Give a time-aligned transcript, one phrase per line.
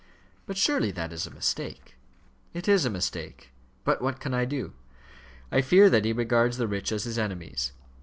[0.47, 1.95] "But surely that is a mistake?"
[2.55, 3.51] "It is a mistake.
[3.83, 4.73] But what can I do?
[5.51, 7.71] I fear that he regards the rich as his enemies.